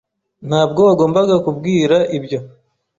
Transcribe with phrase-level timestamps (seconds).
[0.47, 2.39] Ntabwo wagombaga kubwira ibyo.